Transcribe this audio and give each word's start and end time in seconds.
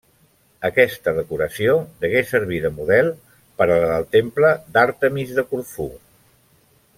Aquesta 0.69 1.11
decoració 1.17 1.75
degué 2.05 2.23
servir 2.29 2.61
de 2.63 2.71
model 2.79 3.11
per 3.61 3.67
a 3.67 3.77
la 3.83 3.91
del 3.93 4.09
temple 4.17 4.55
d'Àrtemis 4.79 5.37
de 5.41 5.45
Corfú. 5.53 5.87